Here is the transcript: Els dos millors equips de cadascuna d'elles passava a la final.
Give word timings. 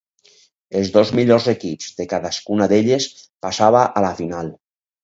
Els 0.79 0.89
dos 0.95 1.11
millors 1.19 1.45
equips 1.53 1.91
de 2.01 2.09
cadascuna 2.15 2.71
d'elles 2.73 3.09
passava 3.47 3.89
a 4.03 4.07
la 4.09 4.13
final. 4.25 4.53